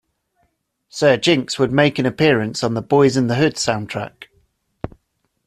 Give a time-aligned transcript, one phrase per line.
[0.89, 4.23] Sir Jinx would make an appearance on the Boyz n the Hood soundtrack.